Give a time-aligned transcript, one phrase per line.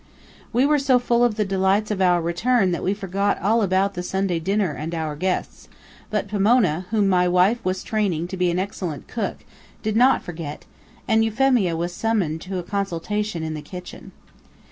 [0.51, 3.93] We were so full of the delights of our return that we forgot all about
[3.93, 5.69] the Sunday dinner and our guests,
[6.09, 9.45] but Pomona, whom my wife was training to be an excellent cook,
[9.83, 10.65] did not forget,
[11.07, 14.11] and Euphemia was summoned to a consultation in the kitchen.